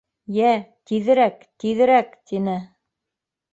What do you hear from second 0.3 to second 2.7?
—Йә, тиҙерәк, тиҙерәк!— тине.